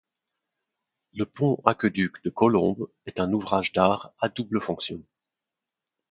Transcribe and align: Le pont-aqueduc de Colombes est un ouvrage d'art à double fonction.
Le 1.13 1.25
pont-aqueduc 1.27 2.23
de 2.23 2.31
Colombes 2.31 2.89
est 3.05 3.19
un 3.19 3.31
ouvrage 3.33 3.71
d'art 3.71 4.15
à 4.19 4.29
double 4.29 4.59
fonction. 4.59 5.03